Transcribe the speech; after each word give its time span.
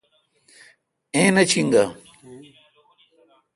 ایں 1.15 1.31
نہ 1.35 1.43
چینگہ۔۔ 1.49 1.83